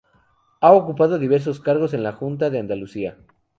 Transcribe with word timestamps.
Ha 0.61 0.71
ocupado 0.73 1.19
diversos 1.19 1.59
cargos 1.59 1.93
en 1.93 2.01
la 2.01 2.13
Junta 2.13 2.49
de 2.49 2.57
Andalucía. 2.57 3.19